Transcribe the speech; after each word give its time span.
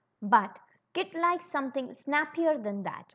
But 0.23 0.57
Kit 0.95 1.13
likes 1.13 1.45
something 1.45 1.93
snappier 1.93 2.57
than 2.57 2.81
that. 2.81 3.05